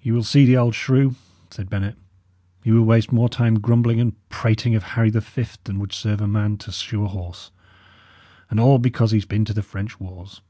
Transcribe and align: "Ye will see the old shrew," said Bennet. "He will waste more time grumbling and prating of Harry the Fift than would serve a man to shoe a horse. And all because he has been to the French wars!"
"Ye 0.00 0.10
will 0.10 0.22
see 0.24 0.46
the 0.46 0.56
old 0.56 0.74
shrew," 0.74 1.16
said 1.50 1.68
Bennet. 1.68 1.98
"He 2.62 2.72
will 2.72 2.84
waste 2.86 3.12
more 3.12 3.28
time 3.28 3.58
grumbling 3.60 4.00
and 4.00 4.14
prating 4.30 4.74
of 4.74 4.82
Harry 4.82 5.10
the 5.10 5.20
Fift 5.20 5.64
than 5.64 5.78
would 5.80 5.92
serve 5.92 6.22
a 6.22 6.26
man 6.26 6.56
to 6.56 6.72
shoe 6.72 7.04
a 7.04 7.08
horse. 7.08 7.50
And 8.48 8.58
all 8.58 8.78
because 8.78 9.10
he 9.10 9.18
has 9.18 9.26
been 9.26 9.44
to 9.44 9.52
the 9.52 9.62
French 9.62 10.00
wars!" 10.00 10.40